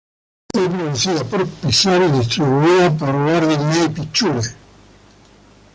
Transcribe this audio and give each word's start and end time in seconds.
Fue 0.51 0.67
producida 0.67 1.23
por 1.23 1.45
Pixar 1.47 2.01
y 2.01 2.09
distribuida 2.17 2.91
por 2.97 3.13
Walt 3.13 3.47
Disney 3.51 3.89
Pictures. 3.89 4.55